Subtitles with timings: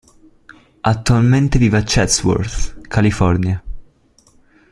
[0.79, 3.61] Attualmente vive a Chatsworth, California.